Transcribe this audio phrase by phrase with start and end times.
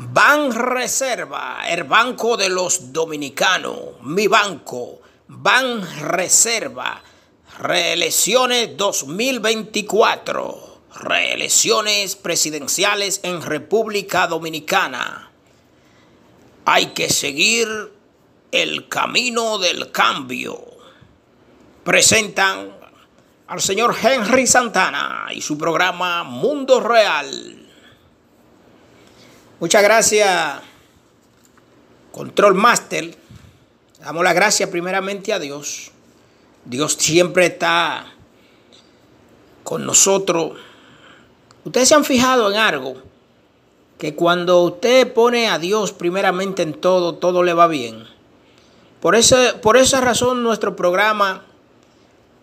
[0.00, 7.02] Ban Reserva, el banco de los dominicanos, mi banco, Ban Reserva,
[7.58, 15.32] reelecciones 2024, reelecciones presidenciales en República Dominicana.
[16.64, 17.66] Hay que seguir
[18.52, 20.64] el camino del cambio.
[21.82, 22.70] Presentan
[23.48, 27.57] al señor Henry Santana y su programa Mundo Real.
[29.60, 30.60] Muchas gracias,
[32.12, 33.12] Control Master.
[33.98, 35.90] Damos la gracia primeramente a Dios.
[36.64, 38.06] Dios siempre está
[39.64, 40.52] con nosotros.
[41.64, 43.02] Ustedes se han fijado en algo,
[43.98, 48.04] que cuando usted pone a Dios primeramente en todo, todo le va bien.
[49.00, 51.42] Por, ese, por esa razón nuestro programa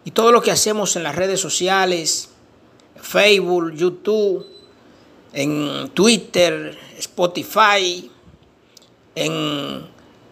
[0.04, 2.32] y todo lo que hacemos en las redes sociales,
[3.02, 4.46] Facebook, YouTube,
[5.36, 8.10] en Twitter, Spotify,
[9.16, 9.86] en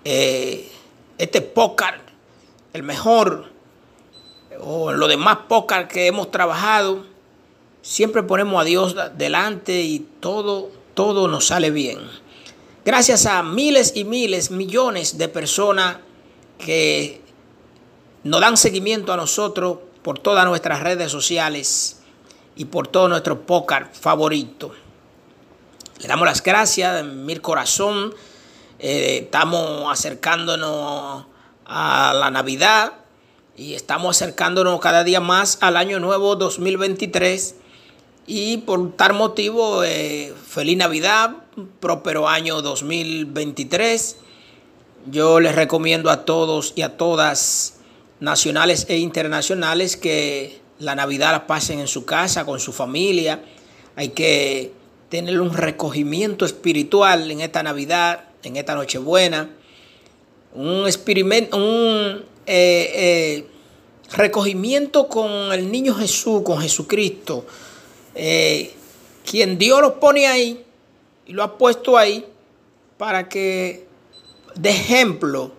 [0.05, 0.71] eh,
[1.17, 1.97] este podcast,
[2.71, 3.51] el mejor,
[4.61, 7.05] o en los demás podcasts que hemos trabajado,
[7.81, 11.99] siempre ponemos a Dios delante y todo, todo nos sale bien.
[12.85, 15.97] Gracias a miles y miles, millones de personas
[16.57, 17.21] que
[18.23, 21.99] nos dan seguimiento a nosotros por todas nuestras redes sociales
[22.55, 24.71] y por todo nuestro podcast favorito.
[26.03, 28.13] Le damos las gracias mil corazón.
[28.77, 31.27] Eh, estamos acercándonos
[31.65, 32.91] a la Navidad
[33.55, 37.55] y estamos acercándonos cada día más al año nuevo 2023.
[38.27, 41.37] Y por tal motivo, eh, feliz Navidad,
[41.79, 44.17] próspero año 2023.
[45.05, 47.75] Yo les recomiendo a todos y a todas,
[48.19, 53.41] nacionales e internacionales, que la Navidad la pasen en su casa, con su familia.
[53.95, 54.82] Hay que
[55.13, 59.47] tener un recogimiento espiritual en esta Navidad, en esta Nochebuena,
[60.55, 60.87] un,
[61.51, 63.45] un eh, eh,
[64.11, 67.45] recogimiento con el niño Jesús, con Jesucristo,
[68.15, 68.73] eh,
[69.23, 70.65] quien Dios lo pone ahí
[71.27, 72.25] y lo ha puesto ahí
[72.97, 73.85] para que
[74.55, 75.51] de ejemplo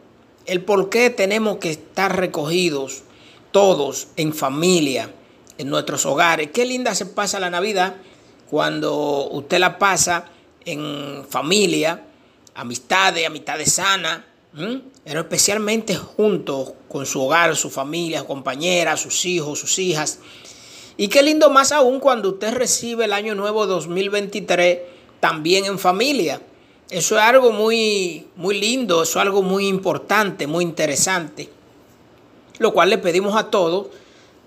[0.47, 3.05] el por qué tenemos que estar recogidos
[3.53, 5.15] todos en familia,
[5.59, 6.51] en nuestros hogares.
[6.53, 7.95] Qué linda se pasa la Navidad
[8.51, 10.27] cuando usted la pasa
[10.65, 12.05] en familia,
[12.55, 14.21] amistades, amistades sanas,
[15.05, 20.21] pero especialmente junto con su hogar, su familia, su compañera, sus hijos, sus hijas.
[20.97, 24.79] Y qué lindo más aún cuando usted recibe el año nuevo 2023
[25.19, 26.41] también en familia.
[26.91, 31.51] Eso es algo muy, muy lindo, eso es algo muy importante, muy interesante.
[32.59, 33.89] Lo cual le pedimos a todos,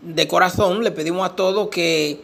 [0.02, 2.22] de corazón, le pedimos a todos que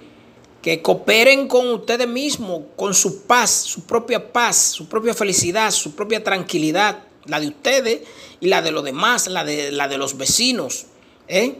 [0.64, 5.94] que cooperen con ustedes mismos, con su paz, su propia paz, su propia felicidad, su
[5.94, 8.02] propia tranquilidad, la de ustedes
[8.40, 10.86] y la de los demás, la de, los vecinos.
[11.28, 11.58] ¿eh?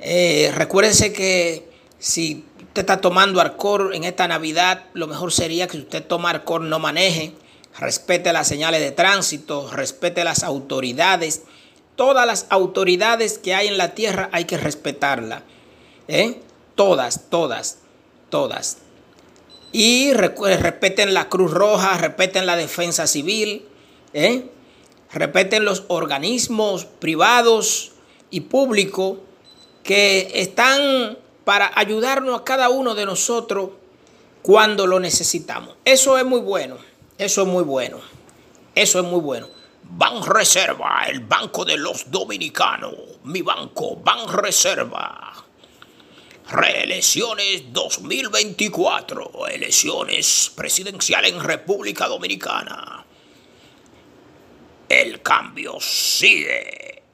[0.00, 1.66] Eh, recuérdense que
[1.98, 6.28] si usted está tomando alcohol en esta Navidad, lo mejor sería que si usted toma
[6.28, 7.32] alcohol no maneje,
[7.78, 11.44] respete las señales de tránsito, respete las autoridades.
[11.96, 15.42] Todas las autoridades que hay en la tierra hay que respetarlas.
[16.06, 16.38] ¿eh?
[16.74, 17.78] Todas, todas
[18.30, 18.78] todas.
[19.72, 23.66] Y respeten la Cruz Roja, respeten la defensa civil,
[24.12, 24.50] ¿eh?
[25.12, 27.92] respeten los organismos privados
[28.30, 29.18] y públicos
[29.82, 33.70] que están para ayudarnos a cada uno de nosotros
[34.42, 35.76] cuando lo necesitamos.
[35.84, 36.76] Eso es muy bueno,
[37.18, 37.98] eso es muy bueno,
[38.74, 39.48] eso es muy bueno.
[39.82, 45.29] Ban Reserva, el banco de los dominicanos, mi banco, Ban Reserva.
[46.50, 49.46] Reelecciones 2024.
[49.46, 53.04] Elecciones presidenciales en República Dominicana.
[54.88, 57.04] El cambio sigue.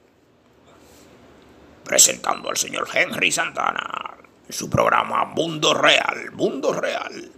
[1.83, 4.17] Presentando al señor Henry Santana.
[4.49, 6.31] Su programa Mundo Real.
[6.31, 7.31] Mundo Real.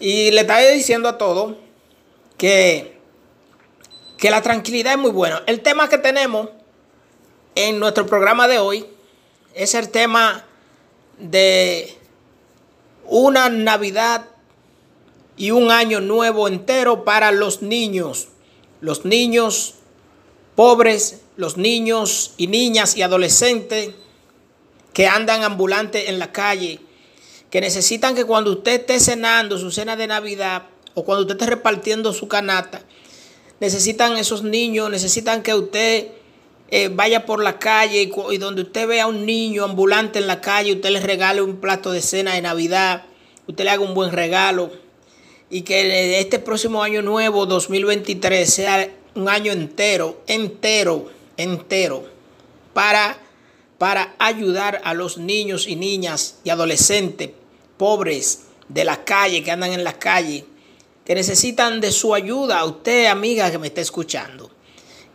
[0.00, 1.58] Y le está diciendo a todo
[2.38, 2.98] que,
[4.16, 5.42] que la tranquilidad es muy buena.
[5.46, 6.48] El tema que tenemos
[7.54, 8.86] en nuestro programa de hoy
[9.54, 10.46] es el tema
[11.18, 11.96] de
[13.04, 14.26] una Navidad
[15.36, 18.28] y un año nuevo entero para los niños.
[18.80, 19.74] Los niños
[20.54, 23.90] pobres, los niños y niñas y adolescentes
[24.92, 26.80] que andan ambulantes en la calle,
[27.50, 30.64] que necesitan que cuando usted esté cenando su cena de Navidad
[30.94, 32.82] o cuando usted esté repartiendo su canasta,
[33.60, 36.08] necesitan esos niños, necesitan que usted
[36.70, 40.40] eh, vaya por la calle y, donde usted vea a un niño ambulante en la
[40.40, 43.04] calle, usted le regale un plato de cena de Navidad,
[43.46, 44.70] usted le haga un buen regalo.
[45.48, 52.04] y que este próximo año nuevo 2023 sea un año entero, entero, entero
[52.72, 53.16] para,
[53.78, 57.30] para ayudar a los niños y niñas y adolescentes
[57.78, 60.44] pobres de la calle, que andan en la calle,
[61.04, 64.50] que necesitan de su ayuda, a usted amiga que me está escuchando,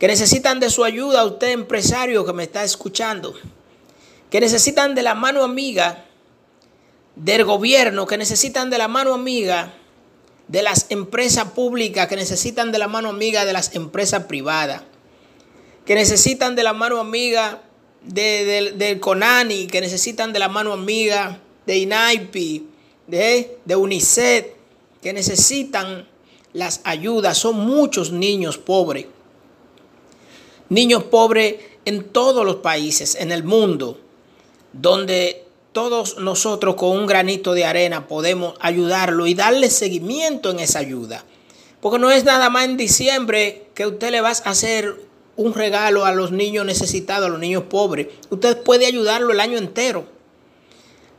[0.02, 3.34] que necesitan de su ayuda, usted empresario que me está escuchando,
[4.30, 6.06] que necesitan de la mano amiga
[7.14, 9.72] del gobierno, que necesitan de la mano amiga
[10.48, 14.82] de las empresas públicas, que necesitan de la mano amiga de las empresas privadas,
[15.86, 17.62] que necesitan de la mano amiga
[18.02, 22.66] del CONANI, que necesitan de la mano amiga de INAIPI,
[23.06, 24.46] de, de UNICEF,
[25.00, 26.08] que necesitan
[26.52, 27.38] las ayudas.
[27.38, 29.06] Son muchos niños pobres.
[30.72, 34.00] Niños pobres en todos los países, en el mundo,
[34.72, 40.78] donde todos nosotros con un granito de arena podemos ayudarlo y darle seguimiento en esa
[40.78, 41.26] ayuda.
[41.82, 44.96] Porque no es nada más en diciembre que usted le va a hacer
[45.36, 48.06] un regalo a los niños necesitados, a los niños pobres.
[48.30, 50.06] Usted puede ayudarlo el año entero.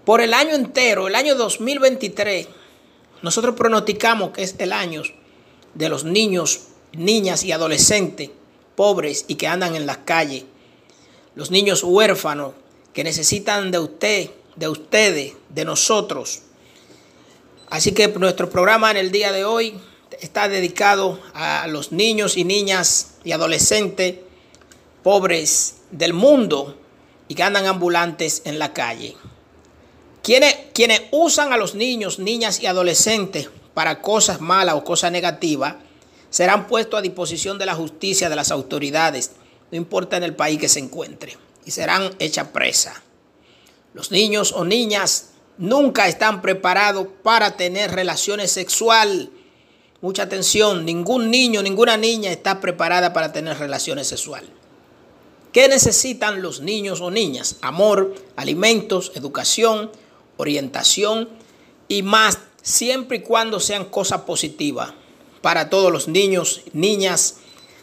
[0.03, 2.47] Por el año entero, el año 2023,
[3.21, 5.03] nosotros pronosticamos que es el año
[5.75, 8.31] de los niños, niñas y adolescentes
[8.75, 10.45] pobres y que andan en las calles.
[11.35, 12.53] Los niños huérfanos
[12.93, 16.41] que necesitan de usted, de ustedes, de nosotros.
[17.69, 19.79] Así que nuestro programa en el día de hoy
[20.21, 24.15] está dedicado a los niños y niñas y adolescentes
[25.01, 26.77] pobres del mundo
[27.27, 29.15] y que andan ambulantes en la calle.
[30.21, 35.75] Quienes, quienes usan a los niños, niñas y adolescentes para cosas malas o cosas negativas
[36.33, 39.33] serán puestos a disposición de la justicia, de las autoridades,
[39.69, 43.03] no importa en el país que se encuentre, y serán hechas presa.
[43.93, 49.27] Los niños o niñas nunca están preparados para tener relaciones sexuales.
[50.01, 54.49] Mucha atención, ningún niño, ninguna niña está preparada para tener relaciones sexuales.
[55.51, 57.57] ¿Qué necesitan los niños o niñas?
[57.61, 59.91] Amor, alimentos, educación,
[60.37, 61.29] orientación
[61.87, 64.93] y más, siempre y cuando sean cosas positivas
[65.43, 67.35] para todos los niños, niñas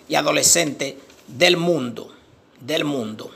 [0.09, 0.95] y adolescentes
[1.29, 2.11] del mundo,
[2.59, 3.31] del mundo.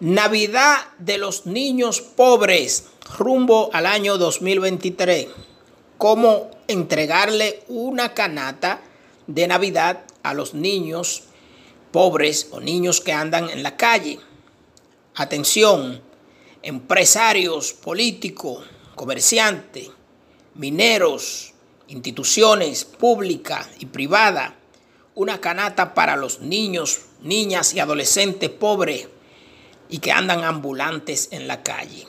[0.00, 2.86] Navidad de los niños pobres
[3.18, 5.28] rumbo al año 2023.
[5.98, 8.80] Cómo entregarle una canata
[9.26, 11.24] de Navidad a los niños
[11.90, 14.20] pobres o niños que andan en la calle.
[15.16, 16.00] Atención,
[16.62, 19.90] empresarios, políticos, comerciantes,
[20.54, 21.51] mineros,
[21.92, 24.52] instituciones públicas y privadas.
[25.14, 29.08] Una canata para los niños, niñas y adolescentes pobres
[29.90, 32.06] y que andan ambulantes en la calle.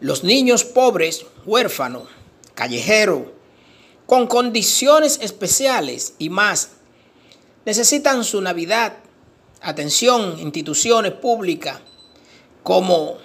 [0.00, 2.08] Los niños pobres, huérfanos,
[2.54, 3.22] callejeros,
[4.06, 6.70] con condiciones especiales y más,
[7.64, 8.98] necesitan su Navidad,
[9.60, 11.80] atención, instituciones públicas
[12.62, 13.18] como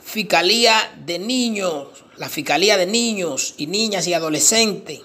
[0.00, 5.00] Fiscalía de Niños, la Fiscalía de Niños y Niñas y Adolescentes,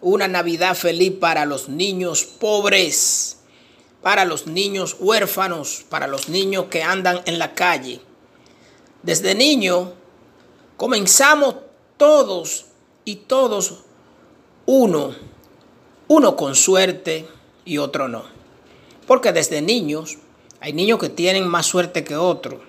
[0.00, 3.38] una Navidad feliz para los niños pobres
[4.02, 8.00] para los niños huérfanos, para los niños que andan en la calle.
[9.02, 9.92] Desde niño
[10.76, 11.54] comenzamos
[11.96, 12.66] todos
[13.04, 13.84] y todos
[14.66, 15.14] uno,
[16.08, 17.28] uno con suerte
[17.64, 18.24] y otro no.
[19.06, 20.18] Porque desde niños
[20.60, 22.60] hay niños que tienen más suerte que otros.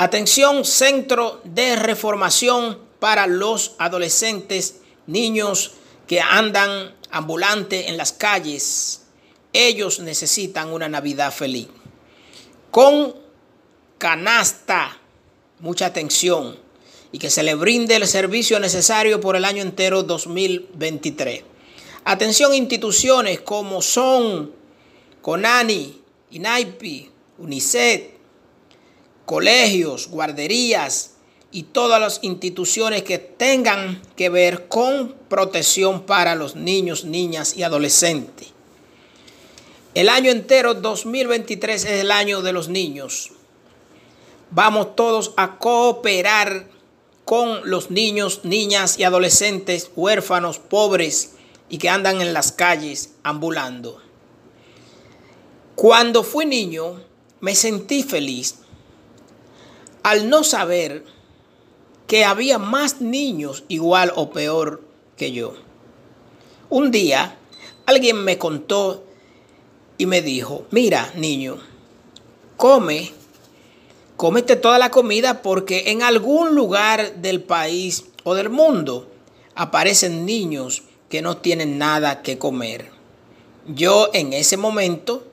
[0.00, 4.76] Atención, centro de reformación para los adolescentes,
[5.08, 5.72] niños
[6.06, 9.06] que andan ambulantes en las calles,
[9.52, 11.66] ellos necesitan una Navidad feliz.
[12.70, 13.16] Con
[13.98, 14.98] canasta,
[15.58, 16.56] mucha atención,
[17.10, 21.42] y que se le brinde el servicio necesario por el año entero 2023.
[22.04, 24.52] Atención instituciones como son
[25.22, 26.00] CONANI,
[26.30, 28.17] INAIPI, UNICEF,
[29.28, 31.10] colegios, guarderías
[31.52, 37.62] y todas las instituciones que tengan que ver con protección para los niños, niñas y
[37.62, 38.48] adolescentes.
[39.94, 43.32] El año entero 2023 es el año de los niños.
[44.50, 46.66] Vamos todos a cooperar
[47.26, 51.34] con los niños, niñas y adolescentes huérfanos, pobres
[51.68, 54.00] y que andan en las calles ambulando.
[55.74, 57.02] Cuando fui niño
[57.40, 58.54] me sentí feliz
[60.02, 61.04] al no saber
[62.06, 64.82] que había más niños igual o peor
[65.16, 65.54] que yo.
[66.70, 67.36] Un día
[67.86, 69.04] alguien me contó
[69.98, 71.58] y me dijo, mira niño,
[72.56, 73.12] come,
[74.16, 79.08] cómete toda la comida porque en algún lugar del país o del mundo,
[79.54, 82.90] aparecen niños que no tienen nada que comer.
[83.66, 85.24] Yo en ese momento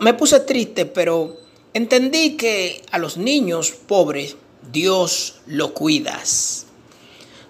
[0.00, 1.36] me puse triste, pero
[1.76, 4.36] entendí que a los niños pobres
[4.72, 6.66] Dios lo cuidas.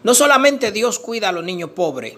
[0.03, 2.15] No solamente Dios cuida a los niños pobres,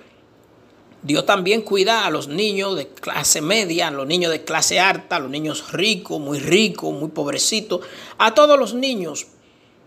[1.03, 5.17] Dios también cuida a los niños de clase media, a los niños de clase alta,
[5.17, 7.83] a los niños ricos, muy ricos, muy pobrecitos.
[8.17, 9.27] A todos los niños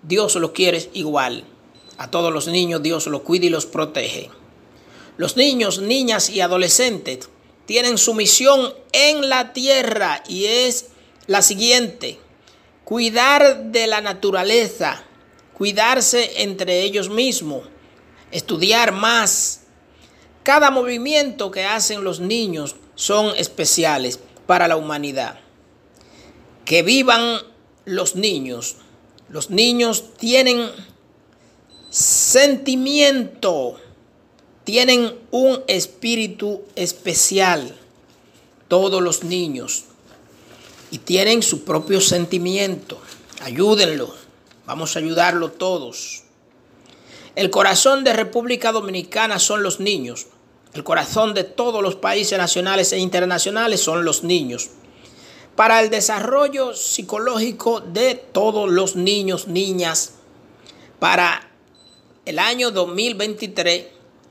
[0.04, 1.44] Dios los quiere igual.
[1.98, 4.30] A todos los niños Dios los cuida y los protege.
[5.18, 7.30] Los niños, niñas y adolescentes
[7.66, 10.91] tienen su misión en la tierra y es
[11.28, 12.20] la siguiente.
[12.84, 15.04] Cuidar de la naturaleza,
[15.54, 17.68] cuidarse entre ellos mismos,
[18.32, 19.62] estudiar más.
[20.44, 25.40] Cada movimiento que hacen los niños son especiales para la humanidad.
[26.66, 27.42] Que vivan
[27.86, 28.78] los niños.
[29.30, 30.70] Los niños tienen
[31.90, 33.80] sentimiento,
[34.64, 37.78] tienen un espíritu especial.
[38.68, 39.86] Todos los niños.
[40.92, 43.00] Y tienen su propio sentimiento.
[43.42, 44.14] Ayúdenlo.
[44.66, 46.24] Vamos a ayudarlo todos.
[47.36, 50.28] El corazón de República Dominicana son los niños.
[50.74, 54.70] El corazón de todos los países nacionales e internacionales son los niños.
[55.56, 60.14] Para el desarrollo psicológico de todos los niños, niñas,
[61.00, 61.50] para
[62.26, 63.86] el año 2023,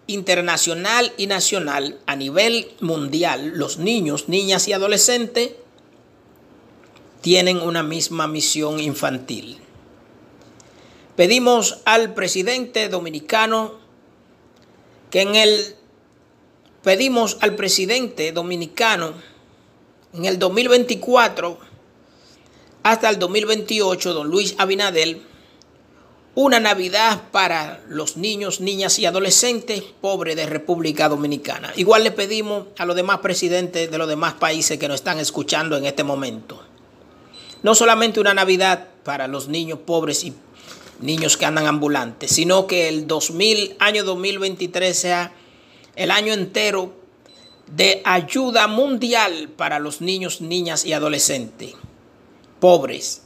[0.06, 5.50] internacional y nacional, a nivel mundial, los niños, niñas y adolescentes
[7.20, 9.58] tienen una misma misión infantil.
[11.16, 13.74] Pedimos al presidente dominicano
[15.10, 15.76] que en el
[16.82, 19.12] pedimos al presidente dominicano
[20.14, 21.58] en el 2024
[22.82, 25.22] hasta el 2028, don Luis Abinadel,
[26.34, 31.72] una Navidad para los niños, niñas y adolescentes pobres de República Dominicana.
[31.76, 35.76] Igual le pedimos a los demás presidentes de los demás países que nos están escuchando
[35.76, 36.69] en este momento.
[37.62, 40.32] No solamente una Navidad para los niños pobres y
[41.00, 45.32] niños que andan ambulantes, sino que el 2000, año 2023 sea
[45.96, 46.94] el año entero
[47.66, 51.74] de ayuda mundial para los niños, niñas y adolescentes
[52.58, 53.22] pobres.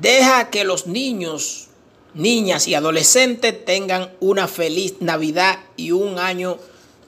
[0.00, 1.68] Deja que los niños,
[2.14, 6.58] niñas y adolescentes tengan una feliz Navidad y un año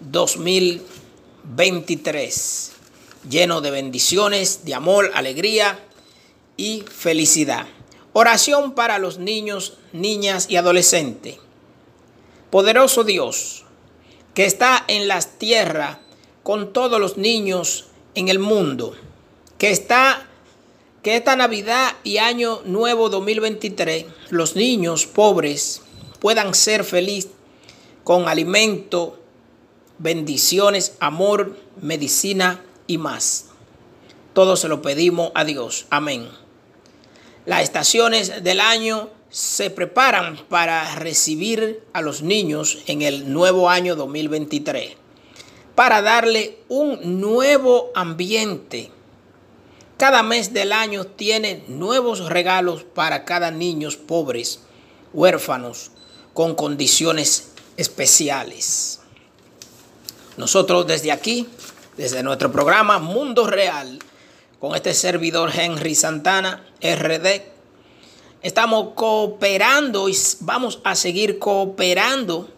[0.01, 2.73] 2023
[3.29, 5.79] lleno de bendiciones, de amor, alegría
[6.59, 7.67] y felicidad.
[8.12, 11.38] Oración para los niños, niñas y adolescentes.
[12.50, 13.65] Poderoso Dios,
[14.35, 15.99] que está en las tierras
[16.43, 18.95] con todos los niños en el mundo,
[19.57, 20.27] que está
[21.03, 25.83] que esta Navidad y año nuevo 2023 los niños pobres
[26.19, 27.31] puedan ser felices
[28.03, 29.21] con alimento,
[29.99, 33.47] bendiciones, amor, medicina y más.
[34.33, 35.87] Todo se lo pedimos a Dios.
[35.91, 36.29] Amén.
[37.49, 43.97] Las estaciones del año se preparan para recibir a los niños en el nuevo año
[43.97, 44.93] 2023,
[45.75, 48.90] para darle un nuevo ambiente.
[49.97, 54.61] Cada mes del año tiene nuevos regalos para cada niño pobres,
[55.14, 55.90] huérfanos,
[56.35, 59.00] con condiciones especiales.
[60.37, 61.49] Nosotros desde aquí,
[61.97, 63.99] desde nuestro programa Mundo Real,
[64.61, 67.43] con este servidor Henry Santana, RD.
[68.43, 72.49] Estamos cooperando y vamos a seguir cooperando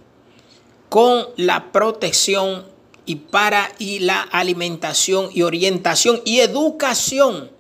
[0.89, 2.65] con la protección
[3.07, 7.51] y para y la alimentación y orientación y educación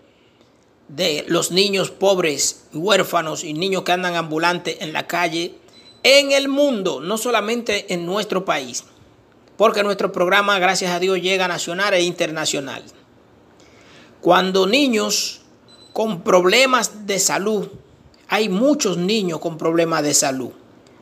[0.88, 5.54] de los niños pobres, huérfanos y niños que andan ambulantes en la calle
[6.02, 8.84] en el mundo, no solamente en nuestro país,
[9.56, 12.82] porque nuestro programa, gracias a Dios, llega nacional e internacional.
[14.20, 15.40] Cuando niños
[15.94, 17.68] con problemas de salud,
[18.28, 20.50] hay muchos niños con problemas de salud,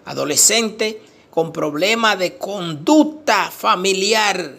[0.05, 0.97] adolescentes
[1.31, 4.59] con problemas de conducta familiar,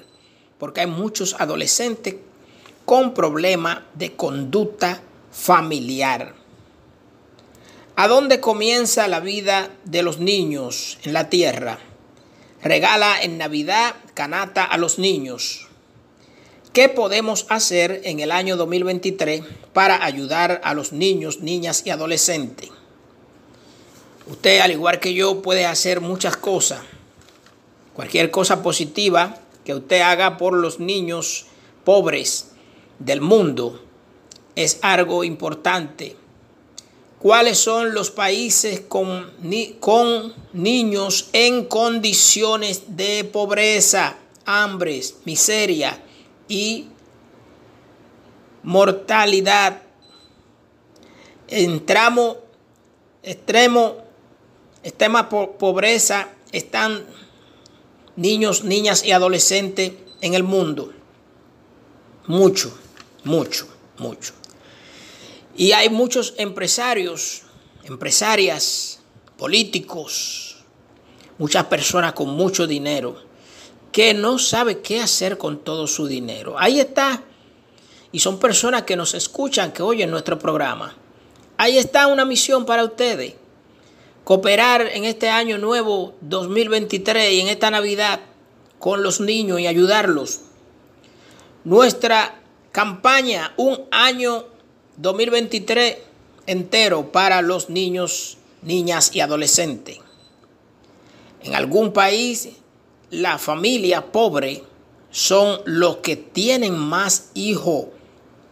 [0.58, 2.16] porque hay muchos adolescentes
[2.84, 5.02] con problemas de conducta
[5.32, 6.34] familiar.
[7.96, 11.80] ¿A dónde comienza la vida de los niños en la tierra?
[12.62, 15.69] Regala en Navidad canata a los niños.
[16.74, 19.42] ¿Qué podemos hacer en el año 2023
[19.74, 22.70] para ayudar a los niños, niñas y adolescentes?
[24.28, 26.82] Usted, al igual que yo, puede hacer muchas cosas.
[27.96, 31.48] Cualquier cosa positiva que usted haga por los niños
[31.84, 32.52] pobres
[33.00, 33.84] del mundo
[34.56, 36.16] es algo importante.
[37.18, 39.34] cuáles son los países con,
[39.80, 46.00] con niños en condiciones de pobreza, hambres, miseria
[46.50, 46.88] y
[48.64, 49.82] mortalidad.
[51.48, 52.38] Entramos
[53.24, 53.98] extremo,
[54.84, 57.06] extrema pobreza están
[58.18, 60.92] niños, niñas y adolescentes en el mundo.
[62.28, 62.78] Mucho,
[63.24, 64.34] mucho, mucho.
[65.56, 67.44] Y hay muchos empresarios,
[67.84, 69.00] empresarias,
[69.38, 70.58] políticos,
[71.38, 73.29] muchas personas con mucho dinero
[73.92, 76.56] que no sabe qué hacer con todo su dinero.
[76.58, 77.24] Ahí está.
[78.12, 80.96] Y son personas que nos escuchan, que oyen nuestro programa.
[81.58, 83.36] Ahí está una misión para ustedes.
[84.24, 88.22] Cooperar en este año nuevo 2023 y en esta Navidad
[88.78, 90.42] con los niños y ayudarlos.
[91.64, 92.42] Nuestra
[92.72, 94.46] campaña, un año
[94.98, 95.98] 2023
[96.46, 100.00] entero para los niños, niñas y adolescentes.
[101.44, 102.50] En algún país,
[103.12, 104.64] la familia pobre
[105.12, 107.88] son los que tienen más hijos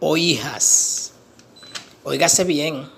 [0.00, 1.12] o hijas.
[2.04, 2.88] Óigase bien.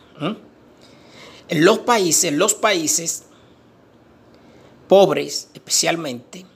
[1.49, 3.25] En los países, los países
[4.89, 6.47] pobres especialmente,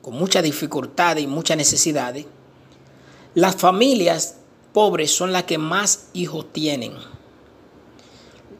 [0.00, 2.26] con mucha dificultad y muchas necesidades,
[3.34, 4.36] las familias
[4.72, 6.94] pobres son las que más hijos tienen.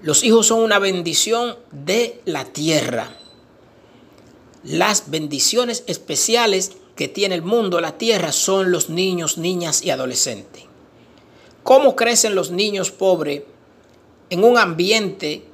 [0.02, 3.16] Los hijos son una bendición de la tierra.
[4.64, 10.64] Las bendiciones especiales que tiene el mundo, la tierra, son los niños, niñas y adolescentes.
[11.62, 13.42] ¿Cómo crecen los niños pobres
[14.30, 15.44] en un ambiente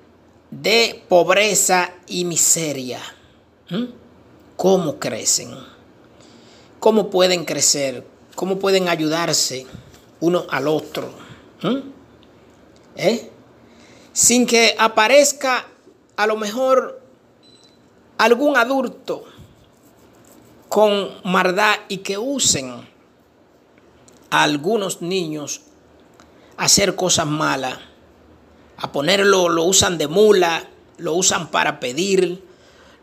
[0.50, 3.00] de pobreza y miseria?
[3.68, 3.84] ¿Mm?
[4.56, 5.54] ¿Cómo crecen?
[6.78, 8.06] ¿Cómo pueden crecer?
[8.34, 9.66] ¿Cómo pueden ayudarse?
[10.20, 11.10] uno al otro.
[11.62, 11.78] ¿Mm?
[12.96, 13.30] ¿Eh?
[14.12, 15.66] Sin que aparezca
[16.16, 16.99] a lo mejor
[18.20, 19.24] algún adulto
[20.68, 22.86] con maldad y que usen
[24.28, 25.62] a algunos niños
[26.58, 27.78] a hacer cosas malas,
[28.76, 32.44] a ponerlo, lo usan de mula, lo usan para pedir,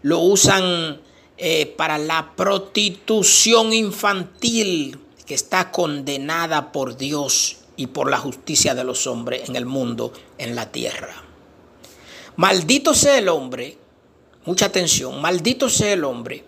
[0.04, 1.02] lo usan
[1.38, 8.84] eh, para la prostitución infantil, que está condenada por Dios y por la justicia de
[8.84, 11.24] los hombres en el mundo, en la tierra.
[12.36, 13.80] Maldito sea el hombre,
[14.48, 16.44] mucha atención, maldito sea el hombre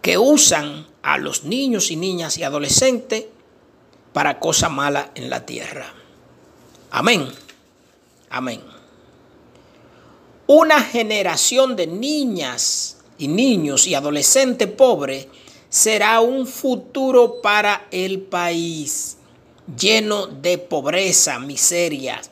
[0.00, 3.26] que usan a los niños y niñas y adolescentes
[4.14, 5.92] para cosas malas en la tierra.
[6.90, 7.28] Amén.
[8.30, 8.62] Amén.
[10.46, 15.28] Una generación de niñas y niños y adolescentes pobres
[15.68, 19.18] será un futuro para el país
[19.76, 22.22] lleno de pobreza, miseria,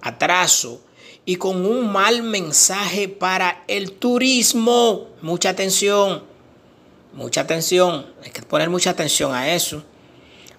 [0.00, 0.80] atraso
[1.24, 5.08] y con un mal mensaje para el turismo.
[5.20, 6.22] Mucha atención,
[7.12, 9.82] mucha atención, hay que poner mucha atención a eso.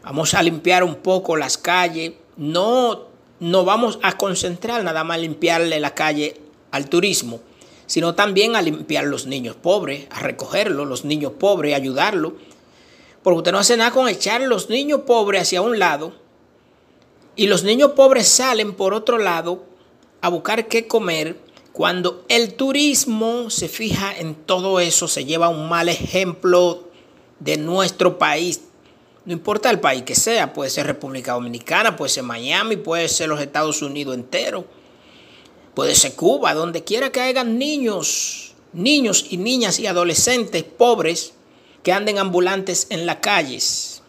[0.04, 3.08] Vamos a limpiar un poco las calles, no,
[3.40, 6.40] no vamos a concentrar nada más limpiarle la calle
[6.72, 7.40] al turismo
[7.86, 12.34] sino también a limpiar los niños pobres, a recogerlos, los niños pobres, ayudarlos.
[13.22, 16.14] Porque usted no hace nada con echar los niños pobres hacia un lado
[17.36, 19.64] y los niños pobres salen por otro lado
[20.24, 21.38] a buscar qué comer.
[21.74, 26.88] Cuando el turismo se fija en todo eso, se lleva un mal ejemplo
[27.40, 28.62] de nuestro país.
[29.26, 33.28] No importa el país que sea, puede ser República Dominicana, puede ser Miami, puede ser
[33.28, 34.66] los Estados Unidos enteros
[35.74, 41.34] Puede ser Cuba, donde quiera que hayan niños, niños y niñas y adolescentes pobres
[41.82, 44.04] que anden ambulantes en las calles.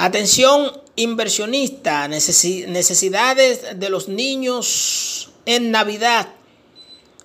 [0.00, 6.28] Atención inversionista, necesidades de los niños en Navidad.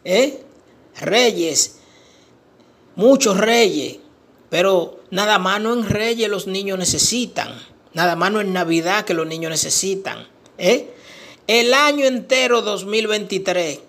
[0.04, 0.44] ¿eh?
[1.00, 1.78] Reyes,
[2.96, 4.00] muchos reyes,
[4.50, 7.54] pero nada más no en reyes los niños necesitan,
[7.94, 10.28] nada más no en Navidad que los niños necesitan.
[10.58, 10.92] ¿eh?
[11.46, 13.82] El año entero 2023,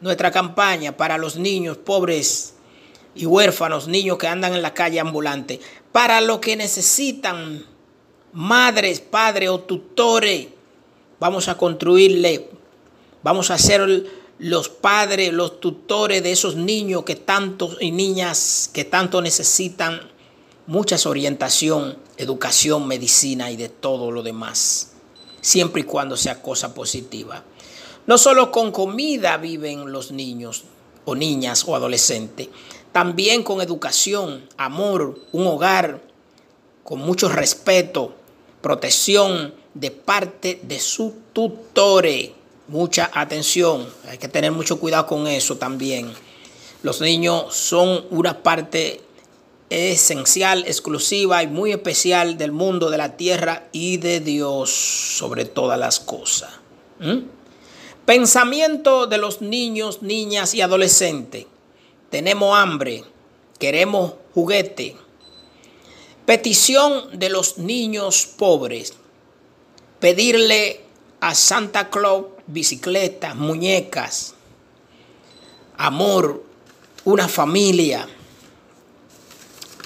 [0.00, 2.54] nuestra campaña para los niños pobres
[3.16, 5.58] y huérfanos, niños que andan en la calle ambulante,
[5.90, 7.66] para lo que necesitan
[8.38, 10.46] madres, padres o tutores,
[11.18, 12.48] vamos a construirle,
[13.24, 14.06] vamos a ser
[14.38, 20.00] los padres, los tutores de esos niños que tantos y niñas que tanto necesitan
[20.68, 24.92] muchas orientación, educación, medicina y de todo lo demás
[25.40, 27.42] siempre y cuando sea cosa positiva.
[28.06, 30.62] No solo con comida viven los niños
[31.04, 32.48] o niñas o adolescentes,
[32.92, 36.06] también con educación, amor, un hogar
[36.84, 38.14] con mucho respeto,
[38.60, 42.34] protección, de parte de su tutore.
[42.68, 46.12] Mucha atención, hay que tener mucho cuidado con eso también.
[46.82, 49.00] Los niños son una parte
[49.70, 55.78] esencial, exclusiva y muy especial del mundo, de la tierra y de Dios sobre todas
[55.78, 56.50] las cosas.
[58.04, 61.46] Pensamiento de los niños, niñas y adolescentes.
[62.10, 63.04] Tenemos hambre,
[63.58, 64.96] queremos juguete.
[66.28, 68.92] Petición de los niños pobres.
[69.98, 70.82] Pedirle
[71.20, 74.34] a Santa Claus bicicletas, muñecas,
[75.78, 76.44] amor,
[77.06, 78.06] una familia.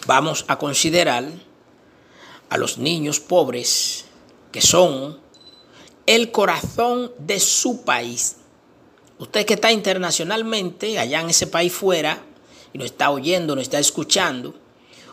[0.09, 1.29] Vamos a considerar
[2.49, 4.07] a los niños pobres
[4.51, 5.21] que son
[6.07, 8.39] el corazón de su país.
[9.21, 12.21] Usted que está internacionalmente, allá en ese país fuera,
[12.73, 14.57] y nos está oyendo, nos está escuchando,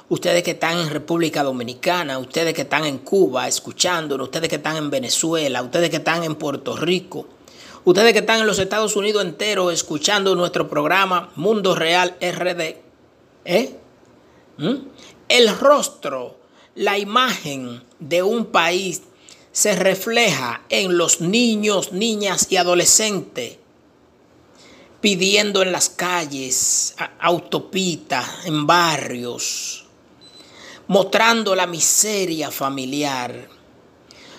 [0.10, 4.78] ustedes que están en República Dominicana, ustedes que están en Cuba escuchándonos, ustedes que están
[4.78, 7.28] en Venezuela, ustedes que están en Puerto Rico,
[7.86, 12.76] ustedes que están en los Estados Unidos enteros escuchando nuestro programa Mundo Real RD,
[13.46, 13.76] ¿eh?
[14.58, 14.76] ¿Mm?
[15.30, 16.38] el rostro,
[16.76, 19.04] la imagen de un país
[19.52, 23.58] se refleja en los niños, niñas y adolescentes
[25.02, 29.89] pidiendo en las calles, autopistas, en barrios,
[30.90, 33.48] mostrando la miseria familiar.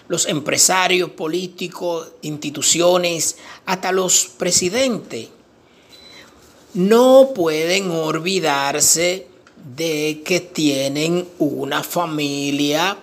[0.09, 3.37] Los empresarios políticos, instituciones,
[3.67, 5.29] hasta los presidentes,
[6.75, 9.29] no pueden olvidarse
[9.77, 12.99] de que tienen una familia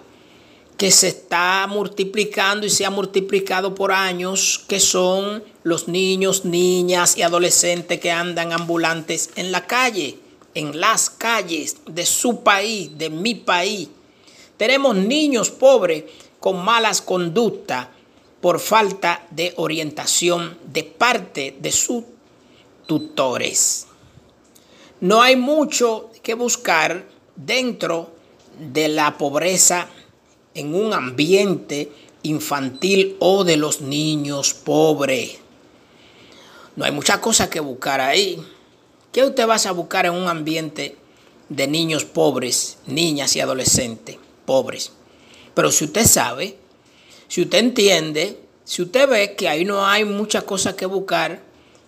[0.75, 7.17] que se está multiplicando y se ha multiplicado por años, que son los niños, niñas
[7.17, 10.19] y adolescentes que andan ambulantes en la calle,
[10.57, 13.89] en las calles de su país, de mi país.
[14.57, 16.05] Tenemos niños pobres
[16.39, 17.89] con malas conductas
[18.41, 22.05] por falta de orientación de parte de sus
[22.87, 23.85] tutores.
[24.99, 28.15] No hay mucho que buscar dentro
[28.59, 29.87] de la pobreza
[30.55, 31.91] en un ambiente
[32.23, 35.37] infantil o de los niños pobres.
[36.75, 38.43] No hay muchas cosas que buscar ahí.
[39.17, 40.95] ¿Qué usted va a buscar en un ambiente
[41.49, 44.91] de niños pobres, niñas y adolescentes pobres?
[45.55, 46.55] Pero si usted sabe,
[47.27, 51.41] si usted entiende, si usted ve que ahí no hay muchas cosas que buscar,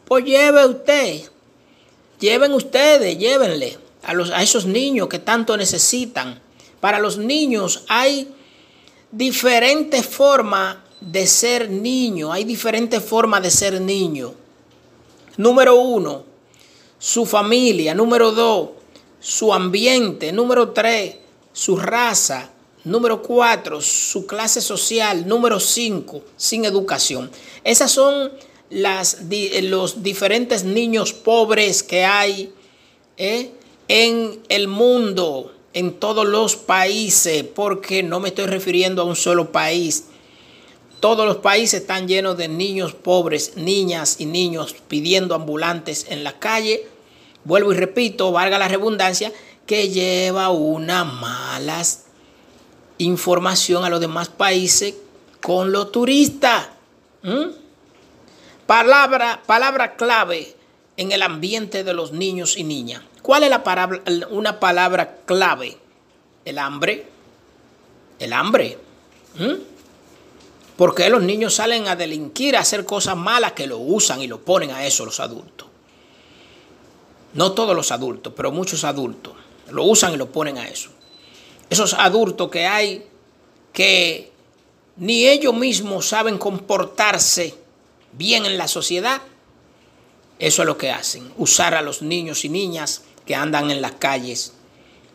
[0.05, 1.21] pues lleve usted.
[2.19, 6.41] Lleven ustedes, llévenle a, los, a esos niños que tanto necesitan.
[6.79, 8.27] Para los niños hay
[9.11, 12.33] diferentes formas de ser niño.
[12.33, 14.33] Hay diferentes formas de ser niño.
[15.37, 16.28] Número uno,
[16.99, 17.95] su familia.
[17.95, 18.69] Número dos,
[19.19, 20.31] su ambiente.
[20.31, 21.15] Número tres,
[21.51, 22.51] su raza.
[22.83, 25.27] Número cuatro, su clase social.
[25.27, 27.31] Número cinco, sin educación.
[27.63, 28.31] Esas son
[28.69, 29.17] las,
[29.63, 32.53] los diferentes niños pobres que hay
[33.17, 33.51] ¿eh?
[33.87, 39.51] en el mundo en todos los países, porque no me estoy refiriendo a un solo
[39.51, 40.05] país.
[40.99, 46.39] Todos los países están llenos de niños pobres, niñas y niños pidiendo ambulantes en la
[46.39, 46.87] calle.
[47.45, 49.31] Vuelvo y repito, valga la redundancia,
[49.65, 51.81] que lleva una mala
[52.97, 54.95] información a los demás países
[55.41, 56.67] con los turistas.
[58.65, 60.55] Palabra, palabra clave
[60.97, 63.03] en el ambiente de los niños y niñas.
[63.21, 65.77] ¿Cuál es la palabra, una palabra clave?
[66.43, 67.05] El hambre.
[68.19, 68.77] El hambre.
[69.37, 69.78] ¿Mm?
[70.79, 74.39] Porque los niños salen a delinquir, a hacer cosas malas que lo usan y lo
[74.39, 75.67] ponen a eso los adultos.
[77.33, 79.33] No todos los adultos, pero muchos adultos
[79.69, 80.89] lo usan y lo ponen a eso.
[81.69, 83.05] Esos adultos que hay
[83.73, 84.31] que
[84.95, 87.55] ni ellos mismos saben comportarse
[88.13, 89.21] bien en la sociedad,
[90.39, 93.95] eso es lo que hacen, usar a los niños y niñas que andan en las
[93.95, 94.53] calles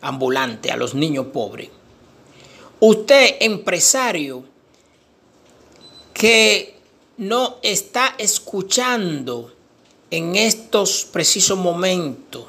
[0.02, 1.70] ambulantes, a los niños pobres.
[2.80, 4.52] Usted, empresario,
[6.14, 6.74] que
[7.18, 9.52] no está escuchando
[10.10, 12.46] en estos precisos momentos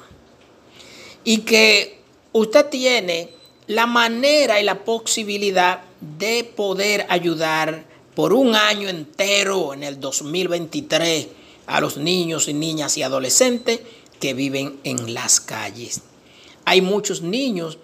[1.23, 1.99] y que
[2.31, 3.31] usted tiene
[3.67, 11.27] la manera y la posibilidad de poder ayudar por un año entero en el 2023
[11.65, 13.81] a los niños y niñas y adolescentes
[14.19, 16.01] que viven en las calles.
[16.63, 17.79] Hay muchos niños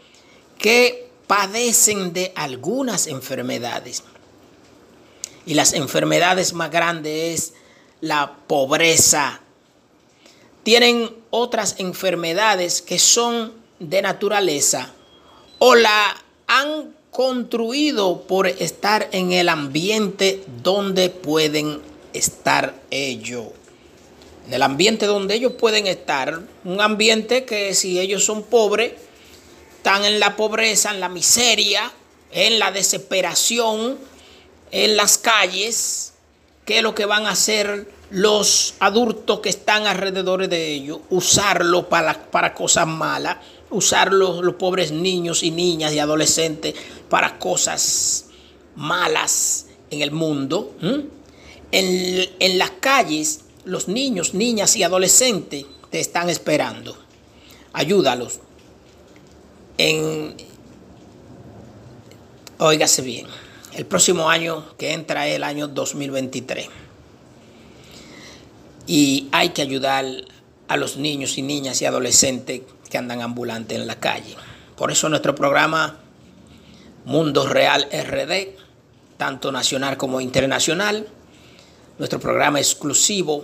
[0.57, 4.03] que padecen de algunas enfermedades.
[5.45, 7.53] Y las enfermedades más grandes es
[8.01, 9.41] la pobreza.
[10.63, 14.91] Tienen otras enfermedades que son de naturaleza
[15.57, 16.15] o la
[16.47, 21.81] han construido por estar en el ambiente donde pueden
[22.13, 23.47] estar ellos.
[24.47, 28.93] En el ambiente donde ellos pueden estar, un ambiente que si ellos son pobres,
[29.77, 31.91] están en la pobreza, en la miseria,
[32.31, 33.97] en la desesperación,
[34.71, 36.13] en las calles,
[36.65, 40.99] ¿qué es lo que van a hacer los adultos que están alrededor de ellos?
[41.09, 43.37] Usarlo para, para cosas malas,
[43.69, 46.73] usar los, pobres niños y niñas y adolescentes
[47.09, 48.25] para cosas
[48.75, 50.73] malas en el mundo.
[51.71, 56.97] En, en las calles, los niños, niñas y adolescentes te están esperando.
[57.73, 58.39] Ayúdalos.
[59.77, 60.35] En,
[62.57, 63.27] óigase bien,
[63.81, 66.69] el próximo año que entra es el año 2023.
[68.85, 70.05] Y hay que ayudar
[70.67, 74.35] a los niños y niñas y adolescentes que andan ambulantes en la calle.
[74.77, 75.97] Por eso nuestro programa
[77.05, 78.49] Mundo Real RD,
[79.17, 81.07] tanto nacional como internacional,
[81.97, 83.43] nuestro programa exclusivo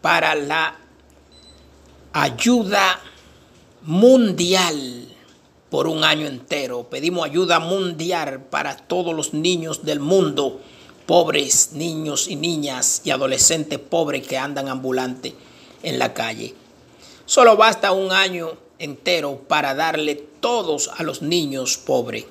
[0.00, 0.74] para la
[2.14, 2.98] ayuda
[3.82, 5.09] mundial
[5.70, 6.88] por un año entero.
[6.90, 10.60] Pedimos ayuda mundial para todos los niños del mundo,
[11.06, 15.32] pobres niños y niñas y adolescentes pobres que andan ambulantes
[15.82, 16.54] en la calle.
[17.24, 22.26] Solo basta un año entero para darle todos a los niños pobres.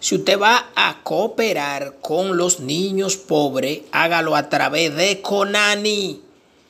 [0.00, 6.22] Si usted va a cooperar con los niños pobres, hágalo a través de Conani.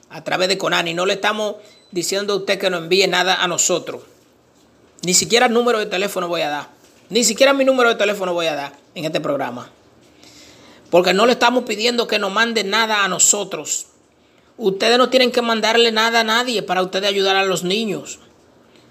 [0.08, 0.94] A través de Conani.
[0.94, 1.56] No le estamos
[1.90, 4.02] diciendo a usted que no envíe nada a nosotros.
[5.02, 6.68] Ni siquiera el número de teléfono voy a dar.
[7.08, 9.70] Ni siquiera mi número de teléfono voy a dar en este programa.
[10.90, 13.86] Porque no le estamos pidiendo que nos mande nada a nosotros.
[14.56, 18.18] Ustedes no tienen que mandarle nada a nadie para ustedes ayudar a los niños.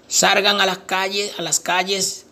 [0.06, 2.26] Salgan a las calles, a las calles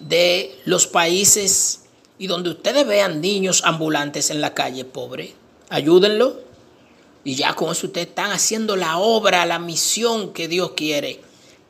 [0.00, 1.84] de los países
[2.18, 5.34] y donde ustedes vean niños ambulantes en la calle, pobre,
[5.68, 6.40] ayúdenlo.
[7.24, 11.20] Y ya con eso ustedes están haciendo la obra, la misión que Dios quiere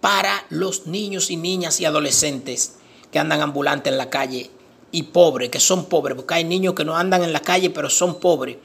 [0.03, 2.75] para los niños y niñas y adolescentes
[3.11, 4.51] que andan ambulantes en la calle
[4.91, 7.89] y pobres, que son pobres, porque hay niños que no andan en la calle, pero
[7.89, 8.59] son pobres,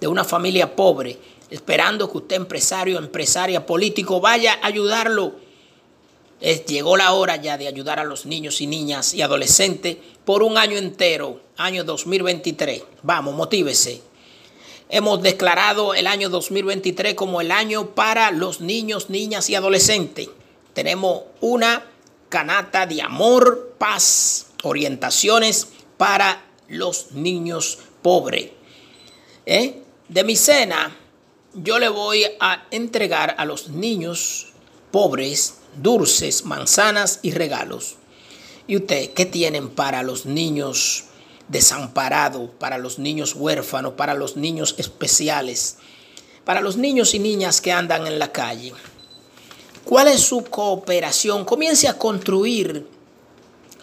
[0.00, 1.18] de una familia pobre,
[1.50, 5.34] esperando que usted, empresario, empresaria, político, vaya a ayudarlo
[6.66, 10.58] llegó la hora ya de ayudar a los niños y niñas y adolescentes por un
[10.58, 12.82] año entero, año 2023.
[13.02, 14.02] Vamos, motívese.
[14.88, 20.28] Hemos declarado el año 2023 como el año para los niños, niñas y adolescentes.
[20.74, 21.84] Tenemos una
[22.28, 28.50] canata de amor, paz, orientaciones para los niños pobres.
[29.44, 29.82] ¿Eh?
[30.08, 30.96] De mi cena,
[31.54, 34.52] yo le voy a entregar a los niños
[34.90, 37.96] pobres dulces, manzanas y regalos.
[38.66, 41.04] ¿Y usted qué tienen para los niños
[41.48, 45.78] desamparados, para los niños huérfanos, para los niños especiales,
[46.44, 48.72] para los niños y niñas que andan en la calle?
[49.84, 51.44] ¿Cuál es su cooperación?
[51.44, 52.86] Comience a construir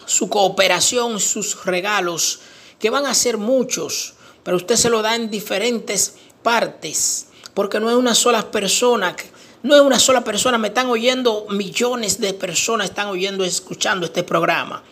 [0.06, 2.40] su cooperación, sus regalos,
[2.78, 7.90] que van a ser muchos, pero usted se lo da en diferentes partes, porque no
[7.90, 9.14] es una sola persona
[9.62, 14.22] no es una sola persona, me están oyendo millones de personas, están oyendo, escuchando este
[14.22, 14.82] programa.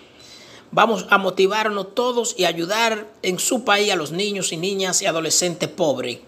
[0.71, 5.07] Vamos a motivarnos todos y ayudar en su país a los niños y niñas y
[5.07, 6.19] adolescentes pobres.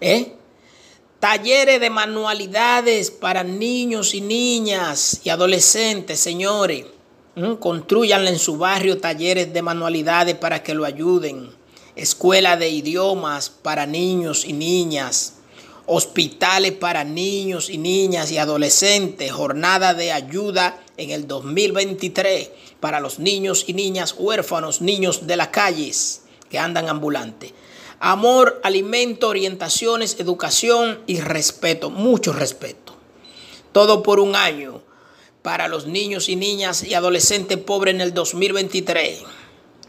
[0.00, 0.37] ¿Eh?
[1.20, 6.86] Talleres de manualidades para niños y niñas y adolescentes, señores.
[7.34, 7.54] ¿Mm?
[7.54, 11.50] Construyanle en su barrio talleres de manualidades para que lo ayuden.
[11.96, 15.34] Escuela de idiomas para niños y niñas
[15.90, 23.18] hospitales para niños y niñas y adolescentes, jornada de ayuda en el 2023 para los
[23.18, 27.54] niños y niñas huérfanos, niños de las calles que andan ambulantes.
[28.00, 32.94] Amor, alimento, orientaciones, educación y respeto, mucho respeto.
[33.72, 34.82] Todo por un año
[35.42, 39.20] para los niños y niñas y adolescentes pobres en el 2023.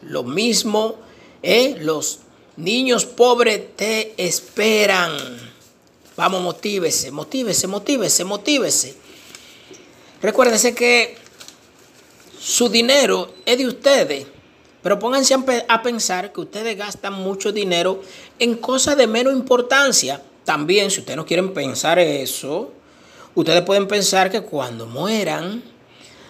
[0.04, 0.96] Lo mismo,
[1.44, 1.76] ¿eh?
[1.80, 2.20] los
[2.58, 5.12] niños pobres te esperan.
[6.18, 8.96] Vamos, motívese, motívese, motívese, motívese.
[10.22, 11.16] Recuérdense que
[12.40, 14.28] su dinero es de ustedes.
[14.82, 15.36] Pero pónganse
[15.68, 18.02] a pensar que ustedes gastan mucho dinero
[18.40, 20.22] en cosas de menos importancia.
[20.46, 22.72] También, si ustedes no quieren pensar eso,
[23.36, 25.62] ustedes pueden pensar que cuando mueran,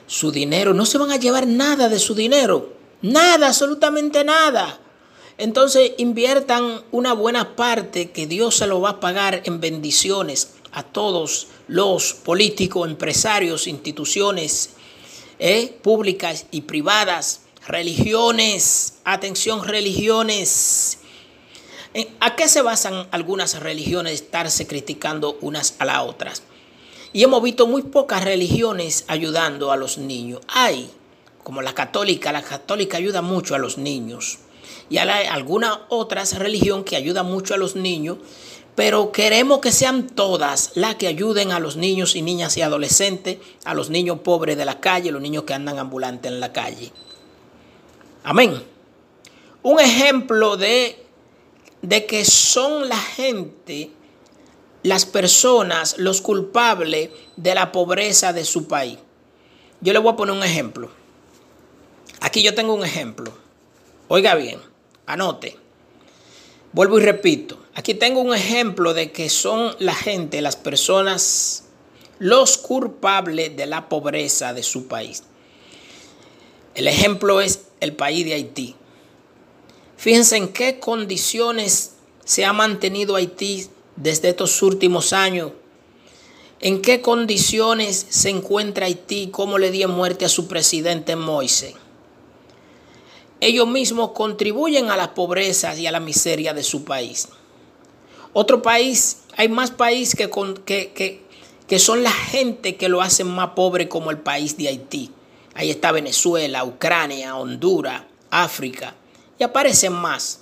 [0.10, 2.74] su dinero, no se van a llevar nada de su dinero.
[3.04, 4.80] Nada, absolutamente nada.
[5.38, 10.82] Entonces inviertan una buena parte que Dios se lo va a pagar en bendiciones a
[10.82, 14.72] todos los políticos, empresarios, instituciones
[15.38, 20.98] eh, públicas y privadas, Religiones, atención religiones.
[22.20, 26.42] ¿A qué se basan algunas religiones estarse criticando unas a las otras?
[27.14, 30.42] Y hemos visto muy pocas religiones ayudando a los niños.
[30.48, 30.90] Hay,
[31.44, 34.40] como la católica, la católica ayuda mucho a los niños.
[34.90, 38.18] Y hay alguna otra religión que ayuda mucho a los niños,
[38.74, 43.38] pero queremos que sean todas las que ayuden a los niños y niñas y adolescentes,
[43.64, 46.92] a los niños pobres de la calle, los niños que andan ambulantes en la calle.
[48.24, 48.64] Amén.
[49.64, 51.04] Un ejemplo de,
[51.82, 53.92] de que son la gente,
[54.84, 58.98] las personas, los culpables de la pobreza de su país.
[59.82, 60.90] Yo le voy a poner un ejemplo.
[62.22, 63.32] Aquí yo tengo un ejemplo.
[64.08, 64.60] Oiga bien,
[65.06, 65.58] anote.
[66.74, 67.60] Vuelvo y repito.
[67.74, 71.66] Aquí tengo un ejemplo de que son la gente, las personas,
[72.20, 75.24] los culpables de la pobreza de su país.
[76.76, 78.76] El ejemplo es el país de Haití.
[79.98, 85.52] Fíjense en qué condiciones se ha mantenido Haití desde estos últimos años.
[86.62, 91.76] En qué condiciones se encuentra Haití, cómo le dio muerte a su presidente Moise.
[93.42, 97.30] Ellos mismos contribuyen a las pobrezas y a la miseria de su país.
[98.34, 100.30] Otro país, hay más países que,
[100.66, 101.24] que,
[101.68, 105.12] que son la gente que lo hacen más pobre como el país de Haití.
[105.54, 108.96] Ahí está Venezuela, Ucrania, Honduras, África.
[109.38, 110.42] Y aparecen más.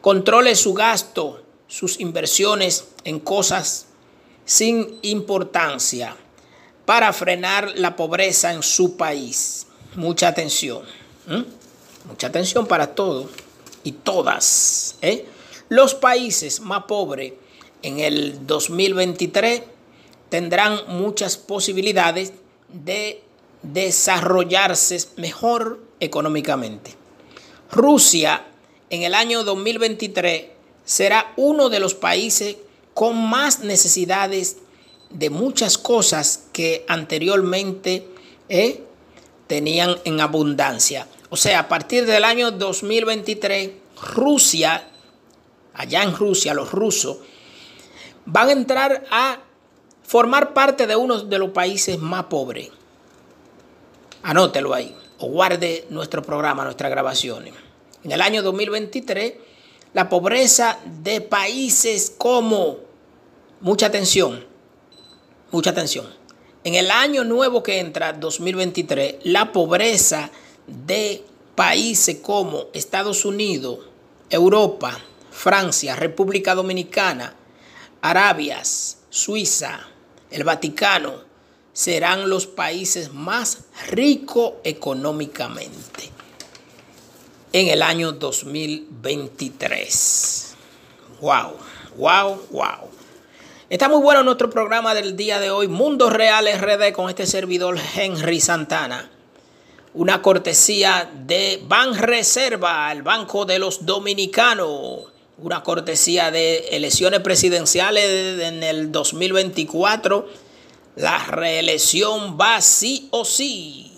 [0.00, 3.86] Controle su gasto, sus inversiones en cosas
[4.44, 6.16] sin importancia
[6.84, 9.66] para frenar la pobreza en su país.
[9.96, 10.82] Mucha atención.
[12.06, 13.30] Mucha atención para todos
[13.82, 14.96] y todas.
[15.02, 15.26] ¿eh?
[15.68, 17.32] Los países más pobres
[17.82, 19.62] en el 2023
[20.28, 22.32] tendrán muchas posibilidades
[22.68, 23.22] de
[23.72, 26.94] desarrollarse mejor económicamente.
[27.70, 28.44] Rusia
[28.90, 30.46] en el año 2023
[30.84, 32.56] será uno de los países
[32.94, 34.58] con más necesidades
[35.10, 38.06] de muchas cosas que anteriormente
[38.48, 38.84] eh,
[39.46, 41.06] tenían en abundancia.
[41.30, 43.70] O sea, a partir del año 2023,
[44.14, 44.88] Rusia,
[45.74, 47.18] allá en Rusia, los rusos,
[48.24, 49.38] van a entrar a
[50.02, 52.70] formar parte de uno de los países más pobres.
[54.26, 57.54] Anótelo ahí o guarde nuestro programa, nuestras grabaciones.
[58.02, 59.34] En el año 2023,
[59.94, 62.78] la pobreza de países como,
[63.60, 64.44] mucha atención,
[65.52, 66.12] mucha atención.
[66.64, 70.32] En el año nuevo que entra, 2023, la pobreza
[70.66, 73.78] de países como Estados Unidos,
[74.28, 74.98] Europa,
[75.30, 77.36] Francia, República Dominicana,
[78.02, 79.86] Arabias, Suiza,
[80.32, 81.25] el Vaticano,
[81.76, 86.10] serán los países más ricos económicamente
[87.52, 90.54] en el año 2023.
[91.20, 91.52] Wow,
[91.98, 92.88] wow, wow.
[93.68, 97.76] Está muy bueno nuestro programa del día de hoy, Mundo Real RD, con este servidor
[97.94, 99.10] Henry Santana.
[99.92, 105.12] Una cortesía de Ban Reserva, el Banco de los Dominicanos.
[105.36, 110.45] Una cortesía de elecciones presidenciales en el 2024
[110.96, 113.92] la reelección va sí o sí.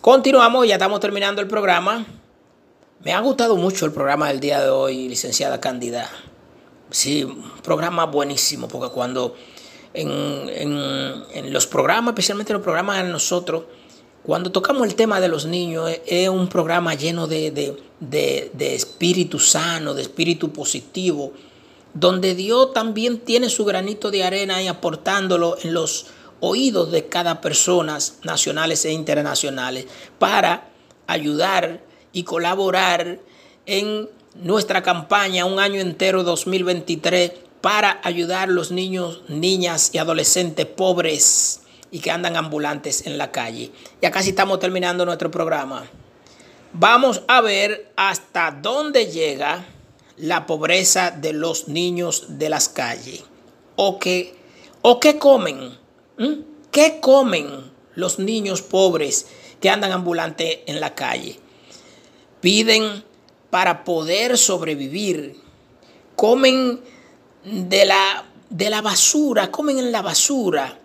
[0.00, 2.04] Continuamos, ya estamos terminando el programa.
[3.02, 6.10] Me ha gustado mucho el programa del día de hoy, licenciada Cándida.
[6.90, 9.34] Sí, un programa buenísimo, porque cuando
[9.94, 13.64] en, los programas, especialmente en los programas de nosotros,
[14.22, 17.50] cuando tocamos el tema de los niños, es, un programa lleno de,
[18.00, 21.32] de espíritu sano, de espíritu positivo
[21.94, 26.06] donde Dios también tiene su granito de arena y aportándolo en los
[26.40, 29.86] oídos de cada persona, nacionales e internacionales,
[30.18, 30.68] para
[31.06, 31.80] ayudar
[32.12, 33.20] y colaborar
[33.66, 40.66] en nuestra campaña un año entero 2023 para ayudar a los niños, niñas y adolescentes
[40.66, 43.70] pobres y que andan ambulantes en la calle.
[44.02, 45.84] Ya casi estamos terminando nuestro programa.
[46.72, 49.64] Vamos a ver hasta dónde llega
[50.16, 53.24] la pobreza de los niños de las calles?
[53.76, 54.34] ¿O qué,
[54.82, 55.76] o qué comen?
[56.18, 56.32] ¿Mm?
[56.70, 59.26] ¿Qué comen los niños pobres
[59.60, 61.38] que andan ambulantes en la calle?
[62.40, 63.04] Piden
[63.50, 65.40] para poder sobrevivir.
[66.16, 66.80] Comen
[67.44, 70.78] de la, de la basura, comen en la basura.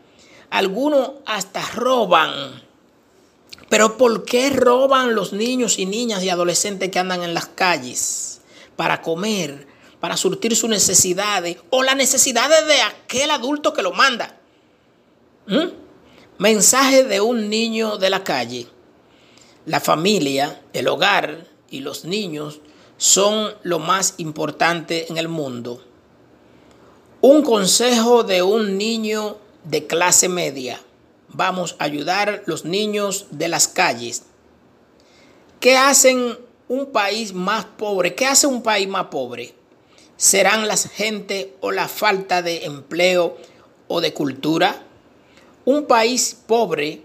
[0.50, 2.62] Algunos hasta roban.
[3.70, 8.39] Pero ¿por qué roban los niños y niñas y adolescentes que andan en las calles?
[8.80, 9.68] Para comer,
[10.00, 14.40] para surtir sus necesidades o las necesidades de aquel adulto que lo manda.
[15.48, 15.68] ¿Mm?
[16.38, 18.68] Mensaje de un niño de la calle.
[19.66, 22.62] La familia, el hogar y los niños
[22.96, 25.84] son lo más importante en el mundo.
[27.20, 30.80] Un consejo de un niño de clase media.
[31.28, 34.24] Vamos a ayudar a los niños de las calles.
[35.60, 36.38] ¿Qué hacen
[36.70, 38.16] un país más pobre?
[38.16, 39.54] ¿Qué hace un país más pobre?
[40.16, 43.38] ¿Serán las gente o la falta de empleo
[43.90, 44.84] o de cultura?
[45.66, 47.02] Un país pobre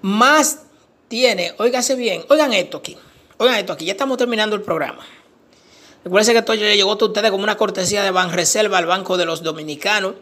[0.00, 0.60] más
[1.08, 2.96] tiene, óigase bien, oigan esto aquí,
[3.36, 5.04] oigan esto aquí, ya estamos terminando el programa.
[6.04, 9.42] Recuerden que esto llegó a ustedes como una cortesía de Banreserva al Banco de los
[9.42, 10.14] Dominicanos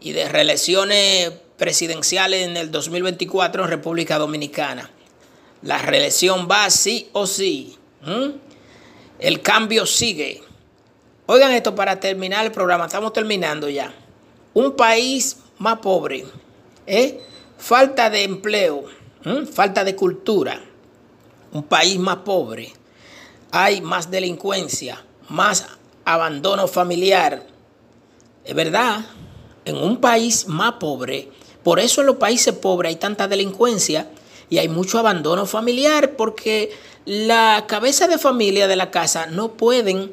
[0.00, 4.90] y de reelecciones presidenciales en el 2024 en República Dominicana.
[5.62, 7.76] La reelección va sí o sí.
[9.18, 10.42] El cambio sigue.
[11.26, 12.86] Oigan esto para terminar el programa.
[12.86, 13.92] Estamos terminando ya.
[14.54, 16.24] Un país más pobre.
[16.86, 17.20] ¿eh?
[17.58, 18.84] Falta de empleo.
[19.52, 20.60] Falta de cultura.
[21.52, 22.72] Un país más pobre.
[23.50, 25.66] Hay más delincuencia más
[26.04, 27.46] abandono familiar.
[28.44, 29.04] Es verdad,
[29.64, 31.30] en un país más pobre,
[31.62, 34.10] por eso en los países pobres hay tanta delincuencia
[34.50, 36.70] y hay mucho abandono familiar porque
[37.04, 40.12] la cabeza de familia de la casa no pueden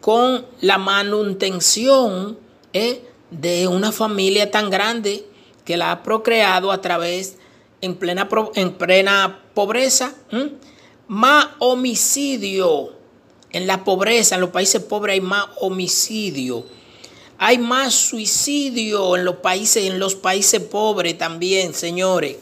[0.00, 2.38] con la manutención
[2.72, 3.02] ¿eh?
[3.30, 5.24] de una familia tan grande
[5.64, 7.38] que la ha procreado a través
[7.80, 10.14] en plena, en plena pobreza,
[11.08, 12.92] más homicidio
[13.54, 16.66] en la pobreza, en los países pobres hay más homicidio.
[17.38, 22.36] Hay más suicidio en los países, en los países pobres también, señores.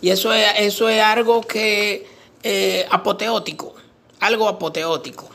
[0.00, 2.06] Y eso es, eso es algo que
[2.42, 3.74] eh, apoteótico,
[4.20, 5.28] algo apoteótico.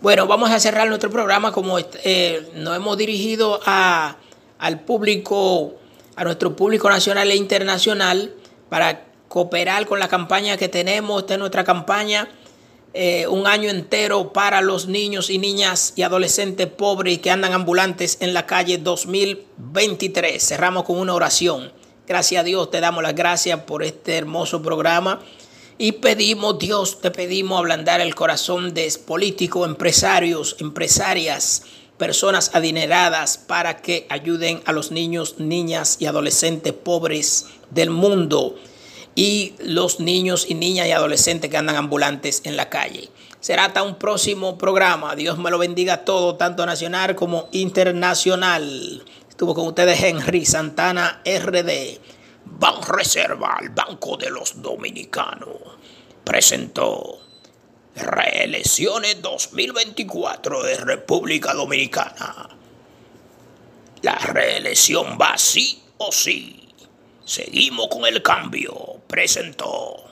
[0.00, 4.16] Bueno, vamos a cerrar nuestro programa como eh, nos hemos dirigido a,
[4.58, 5.74] al público,
[6.16, 8.32] a nuestro público nacional e internacional
[8.68, 11.22] para cooperar con la campaña que tenemos.
[11.22, 12.28] Esta es nuestra campaña
[12.94, 18.18] eh, un año entero para los niños y niñas y adolescentes pobres que andan ambulantes
[18.20, 20.42] en la calle 2023.
[20.42, 21.72] Cerramos con una oración.
[22.08, 25.20] Gracias a Dios, te damos las gracias por este hermoso programa
[25.76, 31.64] y pedimos, Dios, te pedimos ablandar el corazón de políticos, empresarios, empresarias,
[31.98, 38.56] personas adineradas para que ayuden a los niños, niñas y adolescentes pobres del mundo
[39.14, 43.10] y los niños y niñas y adolescentes que andan ambulantes en la calle.
[43.40, 45.14] Será hasta un próximo programa.
[45.14, 49.04] Dios me lo bendiga todo, tanto nacional como internacional.
[49.38, 52.00] Estuvo con ustedes Henry Santana RD.
[52.44, 55.58] Ban Reserva, el Banco de los Dominicanos,
[56.24, 57.20] presentó
[57.94, 62.48] reelecciones 2024 de República Dominicana.
[64.02, 66.70] La reelección va sí o sí.
[67.24, 69.02] Seguimos con el cambio.
[69.06, 70.07] Presentó.